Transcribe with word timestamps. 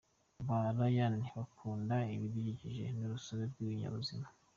Ba 0.47 0.59
Rayane 0.77 1.27
bakunda 1.37 1.95
ibidukikije 2.15 2.85
n’urusobe 2.97 3.43
rw’ibinyabuzima 3.51 4.27